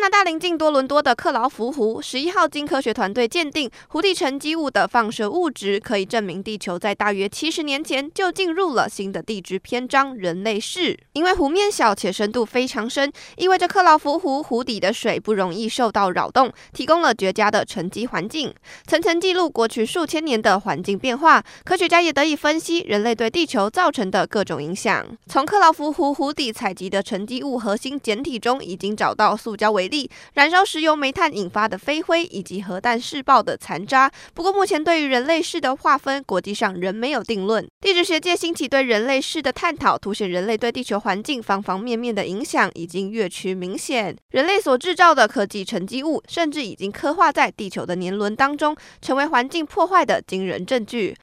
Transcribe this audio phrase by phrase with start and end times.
[0.00, 10.98] 加拿大临近多伦多的克劳福湖，十一号经科学团队鉴定，湖底沉积物的放射物质可以证明地球在大约七十年前就进入了新的地质篇章——人类世。
[11.12, 18.54] 因为湖面小且深度非常深，意味着克劳福湖湖底的水不容易受到扰动，提供了绝佳的沉积环境，
[18.86, 21.44] 层层记录过去数千年的环境变化。
[21.62, 25.06] 科学家也得以分析人类对地球造成的各种影响。
[25.26, 34.10] 从克劳福湖湖底采集的沉积物核心简体中，已经找到塑胶微地、燃烧石油、煤炭引发的飞灰以及核弹试爆的残渣。
[34.32, 37.66] 不过，目前对于人类世的划分，国际上仍没有定论。
[37.80, 44.16] 地质学界兴起对人类世的探讨，凸显人类对地球环境方方面面的影响已经越趋明显。
[44.30, 51.16] 人类所制造的科技沉积物，甚至已经刻画在地球的年轮当中，成为环境破坏的惊人证据。